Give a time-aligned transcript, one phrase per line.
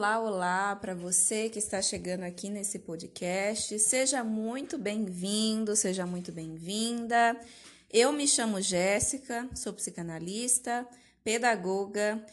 [0.00, 3.78] olá, olá para você que está chegando aqui nesse podcast.
[3.78, 7.38] Seja muito bem-vindo, seja muito bem-vinda.
[7.92, 10.88] Eu me chamo Jéssica, sou psicanalista,
[11.22, 12.24] pedagoga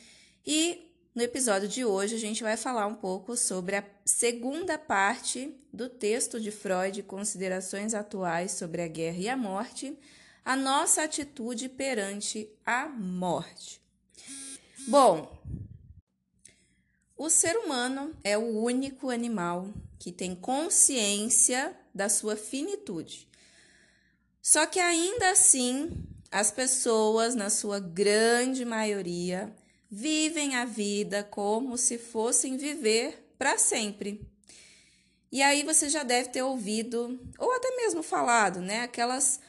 [0.46, 5.54] e no episódio de hoje a gente vai falar um pouco sobre a segunda parte
[5.74, 10.00] do texto de Freud, Considerações Atuais sobre a Guerra e a Morte,
[10.46, 13.82] a nossa atitude perante a morte.
[14.88, 15.38] Bom,
[17.18, 23.28] o ser humano é o único animal que tem consciência da sua finitude.
[24.42, 25.92] Só que ainda assim,
[26.32, 29.54] as pessoas, na sua grande maioria,
[29.90, 34.22] vivem a vida como se fossem viver para sempre.
[35.32, 38.84] E aí você já deve ter ouvido, ou até mesmo falado, né?
[38.84, 39.42] Aquelas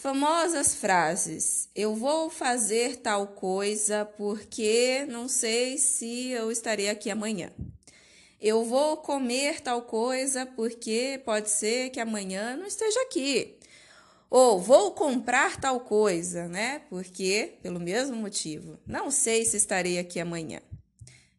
[0.00, 7.52] Famosas frases: Eu vou fazer tal coisa porque não sei se eu estarei aqui amanhã.
[8.40, 13.58] Eu vou comer tal coisa porque pode ser que amanhã não esteja aqui.
[14.30, 16.78] Ou vou comprar tal coisa, né?
[16.88, 20.62] Porque, pelo mesmo motivo, não sei se estarei aqui amanhã.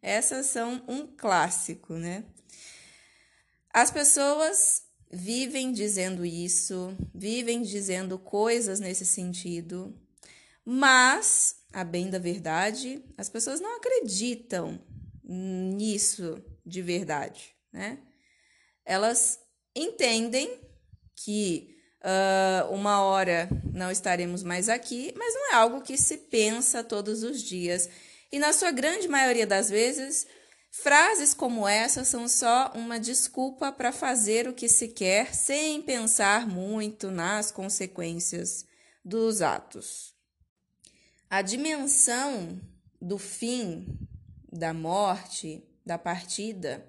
[0.00, 2.22] Essas são um clássico, né?
[3.74, 9.94] As pessoas vivem dizendo isso, vivem dizendo coisas nesse sentido,
[10.64, 14.80] mas, a bem da verdade, as pessoas não acreditam
[15.22, 17.98] nisso de verdade, né?
[18.84, 19.40] Elas
[19.74, 20.60] entendem
[21.14, 26.82] que uh, uma hora não estaremos mais aqui, mas não é algo que se pensa
[26.82, 27.88] todos os dias.
[28.30, 30.26] E na sua grande maioria das vezes,
[30.74, 36.46] Frases como essa são só uma desculpa para fazer o que se quer sem pensar
[36.48, 38.64] muito nas consequências
[39.04, 40.14] dos atos.
[41.28, 42.58] A dimensão
[42.98, 43.86] do fim,
[44.50, 46.88] da morte, da partida,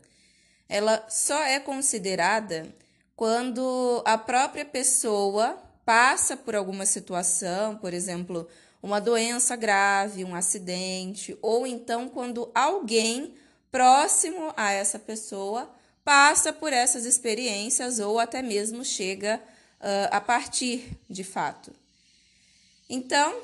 [0.69, 2.73] ela só é considerada
[3.17, 8.47] quando a própria pessoa passa por alguma situação, por exemplo,
[8.81, 13.35] uma doença grave, um acidente, ou então quando alguém
[13.73, 15.67] próximo a essa pessoa
[16.05, 19.41] passa por essas experiências ou até mesmo chega
[19.81, 21.73] uh, a partir de fato.
[22.87, 23.41] Então,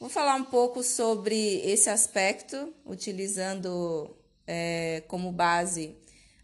[0.00, 4.16] vou falar um pouco sobre esse aspecto, utilizando
[4.46, 5.94] é, como base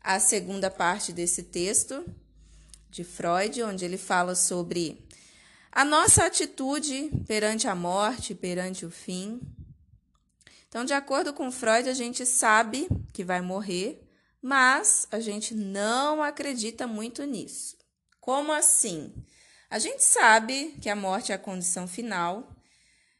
[0.02, 2.04] a segunda parte desse texto
[2.90, 5.08] de Freud, onde ele fala sobre
[5.72, 9.40] a nossa atitude perante a morte, perante o fim,
[10.70, 14.08] então, de acordo com Freud, a gente sabe que vai morrer,
[14.40, 17.76] mas a gente não acredita muito nisso.
[18.20, 19.12] Como assim?
[19.68, 22.54] A gente sabe que a morte é a condição final,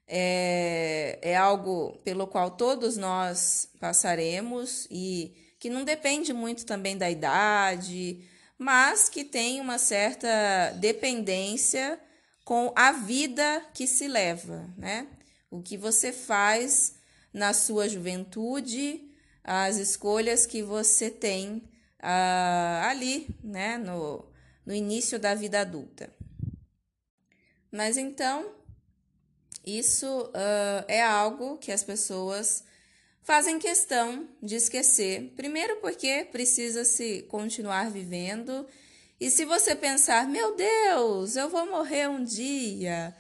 [0.07, 7.11] é, é algo pelo qual todos nós passaremos e que não depende muito também da
[7.11, 8.25] idade,
[8.57, 11.99] mas que tem uma certa dependência
[12.45, 15.09] com a vida que se leva, né?
[15.51, 17.00] O que você faz
[17.33, 19.09] na sua juventude,
[19.43, 21.63] as escolhas que você tem
[22.01, 24.25] uh, ali, né, no,
[24.65, 26.13] no início da vida adulta.
[27.71, 28.53] Mas então,
[29.65, 32.65] isso uh, é algo que as pessoas
[33.23, 35.33] fazem questão de esquecer.
[35.37, 38.67] Primeiro, porque precisa se continuar vivendo.
[39.21, 43.15] E se você pensar, meu Deus, eu vou morrer um dia,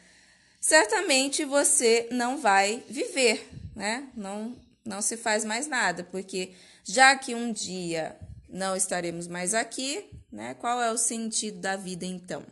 [0.58, 4.08] certamente você não vai viver, né?
[4.16, 6.52] Não, não se faz mais nada, porque
[6.84, 8.16] já que um dia
[8.48, 10.54] não estaremos mais aqui, né?
[10.54, 12.44] Qual é o sentido da vida então?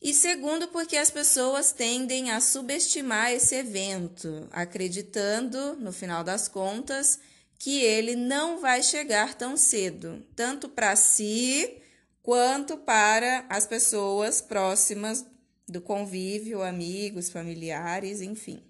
[0.00, 7.18] E segundo, porque as pessoas tendem a subestimar esse evento, acreditando, no final das contas,
[7.58, 11.82] que ele não vai chegar tão cedo, tanto para si
[12.22, 15.24] quanto para as pessoas próximas
[15.66, 18.62] do convívio, amigos, familiares, enfim.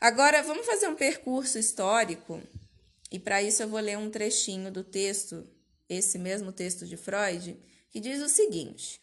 [0.00, 2.40] Agora, vamos fazer um percurso histórico,
[3.12, 5.46] e para isso eu vou ler um trechinho do texto,
[5.90, 7.54] esse mesmo texto de Freud,
[7.90, 8.98] que diz o seguinte: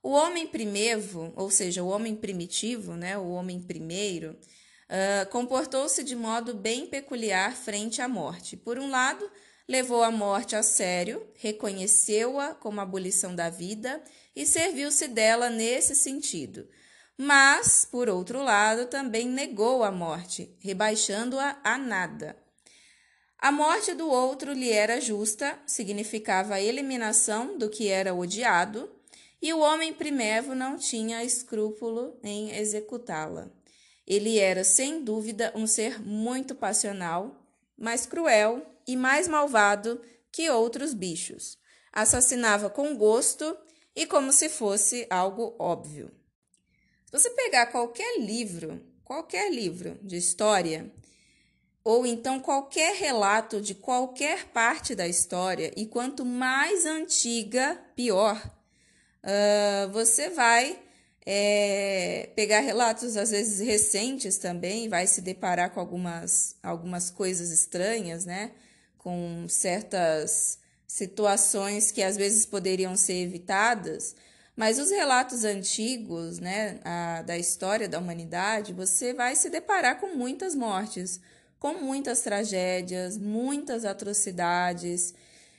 [0.00, 4.38] O homem primevo, ou seja, o homem primitivo, né, o homem primeiro,
[4.88, 8.56] uh, comportou-se de modo bem peculiar frente à morte.
[8.56, 9.28] Por um lado,
[9.66, 14.00] levou a morte a sério, reconheceu-a como abolição da vida
[14.34, 16.68] e serviu-se dela nesse sentido
[17.18, 22.36] mas, por outro lado, também negou a morte, rebaixando-a a nada.
[23.38, 28.90] A morte do outro lhe era justa, significava a eliminação do que era odiado,
[29.40, 33.50] e o homem primevo não tinha escrúpulo em executá-la.
[34.06, 37.34] Ele era, sem dúvida, um ser muito passional,
[37.76, 41.58] mais cruel e mais malvado que outros bichos.
[41.92, 43.56] Assassinava com gosto
[43.94, 46.10] e como se fosse algo óbvio.
[47.06, 50.92] Se você pegar qualquer livro, qualquer livro de história,
[51.84, 58.36] ou então qualquer relato de qualquer parte da história, e quanto mais antiga, pior,
[59.22, 60.82] uh, você vai
[61.24, 68.24] é, pegar relatos às vezes recentes também, vai se deparar com algumas, algumas coisas estranhas,
[68.24, 68.50] né?
[68.98, 70.58] Com certas
[70.88, 74.16] situações que às vezes poderiam ser evitadas,
[74.56, 80.16] mas os relatos antigos, né, a, da história da humanidade, você vai se deparar com
[80.16, 81.20] muitas mortes,
[81.58, 85.14] com muitas tragédias, muitas atrocidades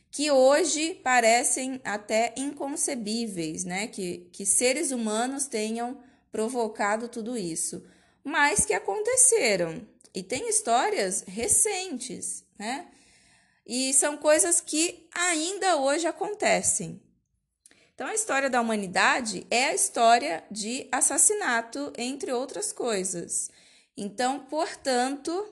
[0.09, 3.87] que hoje parecem até inconcebíveis, né?
[3.87, 6.01] Que, que seres humanos tenham
[6.31, 7.85] provocado tudo isso,
[8.23, 9.87] mas que aconteceram.
[10.13, 12.87] E tem histórias recentes, né?
[13.65, 17.01] E são coisas que ainda hoje acontecem.
[17.97, 23.49] Então, a história da humanidade é a história de assassinato, entre outras coisas.
[23.97, 25.51] Então, portanto,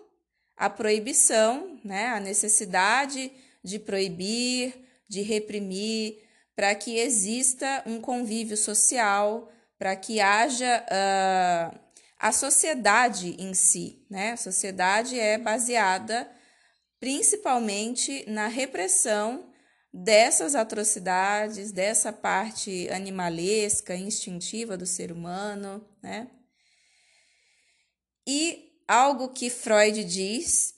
[0.55, 3.31] a proibição, né, a necessidade
[3.63, 4.75] de proibir,
[5.09, 6.21] de reprimir,
[6.55, 11.79] para que exista um convívio social, para que haja uh,
[12.19, 14.05] a sociedade em si.
[14.07, 14.33] Né?
[14.33, 16.29] A sociedade é baseada
[16.99, 19.49] principalmente na repressão
[19.97, 26.29] dessas atrocidades, dessa parte animalesca, instintiva do ser humano, né?
[28.27, 30.75] E algo que Freud diz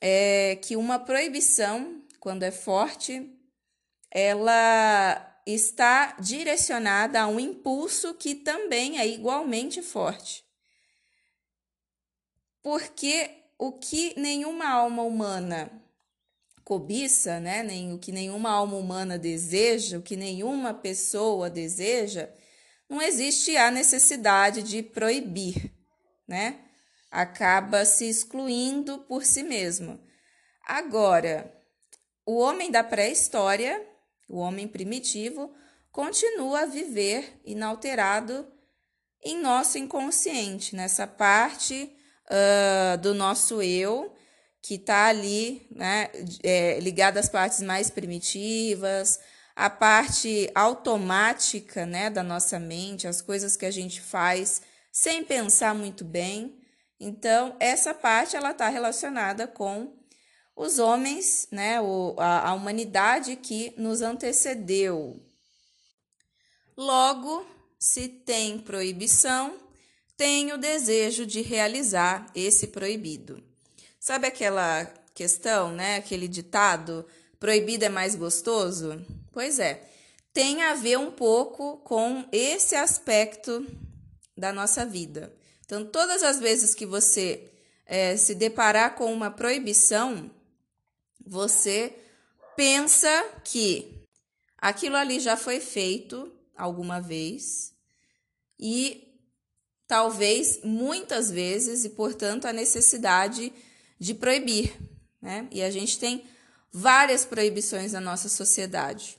[0.00, 3.32] é que uma proibição, quando é forte,
[4.10, 10.44] ela está direcionada a um impulso que também é igualmente forte.
[12.60, 15.70] Porque o que nenhuma alma humana
[16.70, 17.64] cobiça, né?
[17.64, 22.30] Nem o que nenhuma alma humana deseja, o que nenhuma pessoa deseja,
[22.88, 25.74] não existe a necessidade de proibir,
[26.28, 26.60] né?
[27.10, 30.00] acaba se excluindo por si mesmo.
[30.64, 31.52] Agora,
[32.24, 33.84] o homem da pré-história,
[34.28, 35.52] o homem primitivo,
[35.90, 38.46] continua a viver inalterado
[39.24, 41.92] em nosso inconsciente, nessa parte
[42.26, 44.14] uh, do nosso eu
[44.62, 46.10] que está ali, né,
[46.42, 49.18] é, ligada às partes mais primitivas,
[49.56, 54.62] a parte automática, né, da nossa mente, as coisas que a gente faz
[54.92, 56.58] sem pensar muito bem.
[56.98, 59.96] Então, essa parte ela está relacionada com
[60.54, 65.18] os homens, né, o, a, a humanidade que nos antecedeu.
[66.76, 67.46] Logo,
[67.78, 69.58] se tem proibição,
[70.16, 73.49] tem o desejo de realizar esse proibido.
[74.00, 77.04] Sabe aquela questão, né, aquele ditado,
[77.38, 78.98] proibido é mais gostoso?
[79.30, 79.86] Pois é,
[80.32, 83.66] tem a ver um pouco com esse aspecto
[84.34, 85.30] da nossa vida.
[85.66, 87.52] Então, todas as vezes que você
[87.84, 90.30] é, se deparar com uma proibição,
[91.22, 91.94] você
[92.56, 94.02] pensa que
[94.56, 97.74] aquilo ali já foi feito alguma vez
[98.58, 99.06] e
[99.86, 103.52] talvez muitas vezes, e portanto a necessidade
[104.00, 104.74] de proibir.
[105.20, 105.46] Né?
[105.52, 106.24] E a gente tem
[106.72, 109.18] várias proibições na nossa sociedade.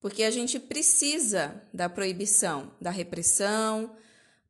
[0.00, 3.94] Porque a gente precisa da proibição, da repressão,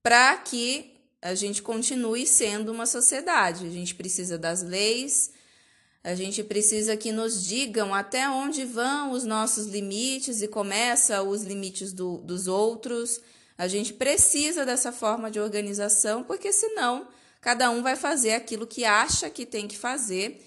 [0.03, 3.67] para que a gente continue sendo uma sociedade.
[3.67, 5.31] A gente precisa das leis,
[6.03, 11.43] a gente precisa que nos digam até onde vão os nossos limites e começa os
[11.43, 13.21] limites do, dos outros.
[13.57, 17.07] A gente precisa dessa forma de organização, porque senão
[17.43, 20.43] cada um vai fazer aquilo que acha que tem que fazer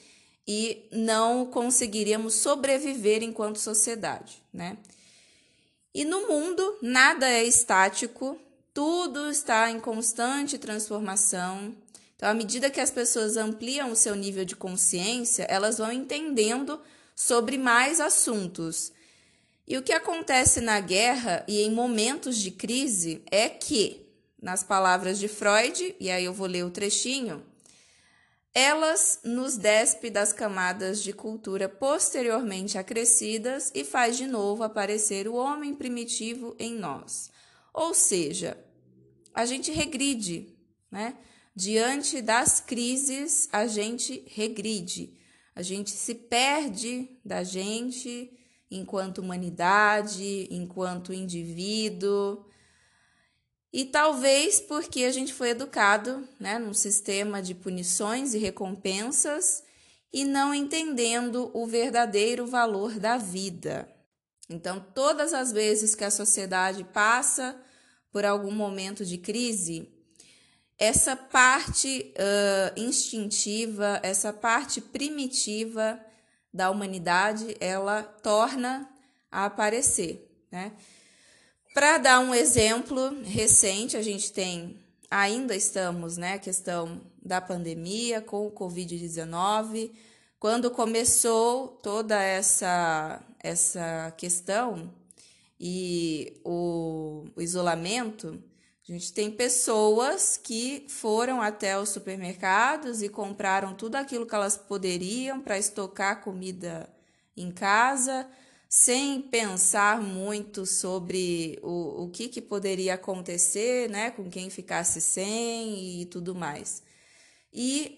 [0.47, 4.77] e não conseguiríamos sobreviver enquanto sociedade, né?
[5.93, 8.39] E no mundo nada é estático,
[8.73, 11.75] tudo está em constante transformação.
[12.15, 16.79] Então, à medida que as pessoas ampliam o seu nível de consciência, elas vão entendendo
[17.15, 18.91] sobre mais assuntos.
[19.67, 24.04] E o que acontece na guerra e em momentos de crise é que,
[24.45, 27.43] nas palavras de Freud, e aí eu vou ler o trechinho,
[28.53, 35.33] elas nos despe das camadas de cultura posteriormente acrescidas e faz de novo aparecer o
[35.33, 37.31] homem primitivo em nós.
[37.73, 38.55] Ou seja,
[39.33, 40.55] a gente regride,
[40.91, 41.17] né?
[41.55, 45.17] Diante das crises, a gente regride,
[45.55, 48.31] a gente se perde da gente
[48.69, 52.45] enquanto humanidade, enquanto indivíduo.
[53.75, 59.65] E talvez porque a gente foi educado né, num sistema de punições e recompensas
[60.13, 63.85] e não entendendo o verdadeiro valor da vida.
[64.49, 67.53] Então, todas as vezes que a sociedade passa
[68.13, 69.89] por algum momento de crise,
[70.77, 75.99] essa parte uh, instintiva, essa parte primitiva
[76.53, 78.89] da humanidade, ela torna
[79.29, 80.71] a aparecer, né?
[81.75, 84.79] Para dar um exemplo recente, a gente tem,
[85.11, 89.91] ainda estamos, né, questão da pandemia com o Covid-19.
[90.39, 94.89] Quando começou toda essa, essa questão
[95.59, 98.41] e o, o isolamento,
[98.87, 104.55] a gente tem pessoas que foram até os supermercados e compraram tudo aquilo que elas
[104.55, 106.89] poderiam para estocar comida
[107.35, 108.25] em casa
[108.69, 116.01] sem pensar muito sobre o, o que, que poderia acontecer, né, com quem ficasse sem
[116.01, 116.83] e tudo mais.
[117.53, 117.97] E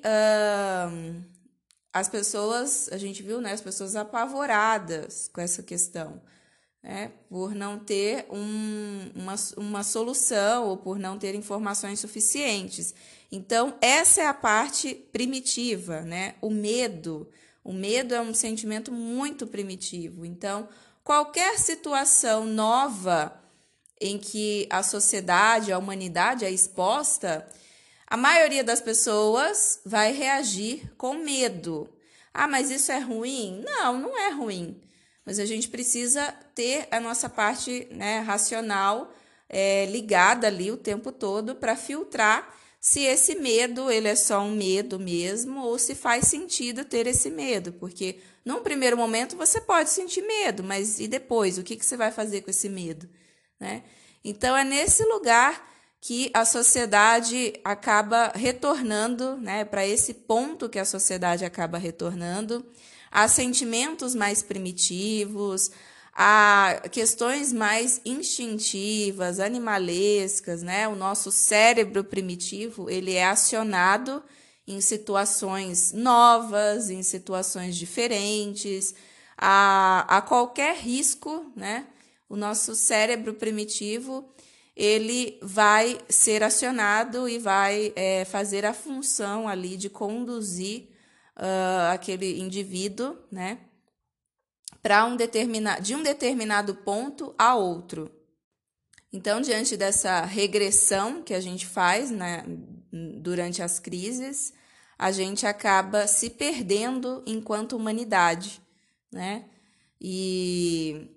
[1.91, 6.21] as pessoas, a gente viu, né, as pessoas apavoradas com essa questão,
[6.83, 12.93] né, por não ter um, uma, uma solução ou por não ter informações suficientes.
[13.31, 17.27] Então, essa é a parte primitiva, né, o medo
[17.67, 20.25] o medo é um sentimento muito primitivo.
[20.25, 20.69] Então,
[21.03, 23.43] qualquer situação nova
[23.99, 27.45] em que a sociedade, a humanidade é exposta,
[28.07, 31.89] a maioria das pessoas vai reagir com medo.
[32.33, 33.61] Ah, mas isso é ruim?
[33.65, 34.81] Não, não é ruim.
[35.25, 39.13] Mas a gente precisa ter a nossa parte né, racional
[39.49, 42.47] é, ligada ali o tempo todo para filtrar
[42.79, 47.29] se esse medo ele é só um medo mesmo ou se faz sentido ter esse
[47.29, 51.57] medo, porque num primeiro momento você pode sentir medo, mas e depois?
[51.57, 53.09] O que, que você vai fazer com esse medo,
[53.59, 53.83] né?
[54.23, 55.67] Então é nesse lugar
[55.99, 62.65] que a sociedade acaba retornando, né, para esse ponto que a sociedade acaba retornando.
[63.11, 65.71] A sentimentos mais primitivos,
[66.19, 70.87] a questões mais instintivas, animalescas, né?
[70.87, 74.23] O nosso cérebro primitivo, ele é acionado
[74.67, 78.95] em situações novas, em situações diferentes,
[79.37, 81.85] a, a qualquer risco, né?
[82.27, 84.27] O nosso cérebro primitivo,
[84.75, 90.89] ele vai ser acionado e vai é, fazer a função ali de conduzir
[91.37, 93.59] uh, aquele indivíduo, né?
[94.81, 98.11] Para um determinado, de um determinado ponto a outro.
[99.11, 102.43] Então, diante dessa regressão que a gente faz né,
[103.21, 104.53] durante as crises,
[104.97, 108.61] a gente acaba se perdendo enquanto humanidade,
[109.11, 109.45] né?
[109.99, 111.09] E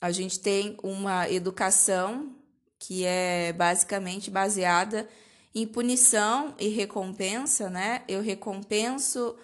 [0.00, 2.34] a gente tem uma educação
[2.78, 5.08] que é basicamente baseada
[5.54, 8.02] em punição e recompensa, né?
[8.08, 9.36] Eu recompenso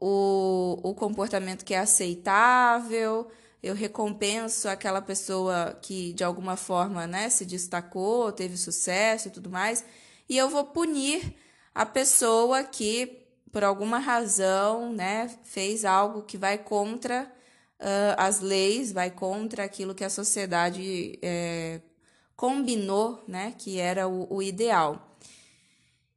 [0.00, 3.28] o, o comportamento que é aceitável,
[3.62, 9.48] eu recompenso aquela pessoa que de alguma forma né, se destacou, teve sucesso e tudo
[9.48, 9.84] mais,
[10.28, 11.34] e eu vou punir
[11.74, 17.30] a pessoa que, por alguma razão, né, fez algo que vai contra
[17.80, 21.80] uh, as leis, vai contra aquilo que a sociedade é,
[22.36, 25.16] combinou, né, que era o, o ideal.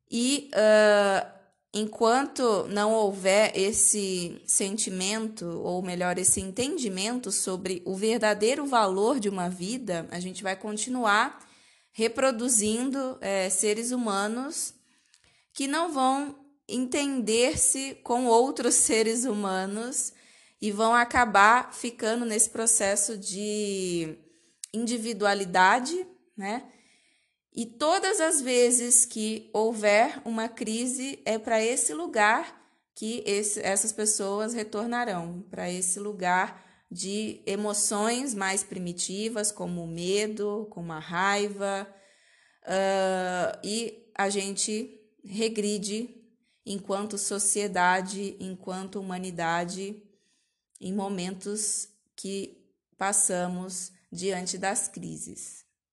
[0.10, 1.37] E uh,
[1.78, 9.50] enquanto não houver esse sentimento, ou melhor, esse entendimento sobre o verdadeiro valor de uma
[9.50, 11.46] vida, a gente vai continuar
[11.92, 14.74] reproduzindo é, seres humanos
[15.54, 16.36] que não vão
[16.68, 20.14] entender-se com outros seres humanos
[20.62, 24.18] e vão acabar ficando nesse processo de
[24.74, 26.64] individualidade, né?
[27.58, 32.56] E todas as vezes que houver uma crise, é para esse lugar
[32.94, 40.68] que esse, essas pessoas retornarão para esse lugar de emoções mais primitivas, como o medo,
[40.70, 41.92] como a raiva,
[42.62, 44.96] uh, e a gente
[45.26, 46.16] regride
[46.64, 50.04] enquanto sociedade, enquanto humanidade,
[50.80, 55.67] em momentos que passamos diante das crises.